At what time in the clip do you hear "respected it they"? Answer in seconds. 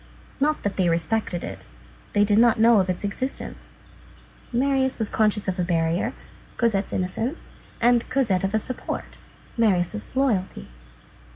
0.89-2.25